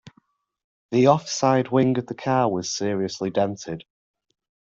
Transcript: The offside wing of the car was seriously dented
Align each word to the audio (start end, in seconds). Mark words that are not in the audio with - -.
The 0.89 1.09
offside 1.09 1.67
wing 1.69 1.95
of 1.99 2.07
the 2.07 2.15
car 2.15 2.51
was 2.51 2.75
seriously 2.75 3.29
dented 3.29 3.83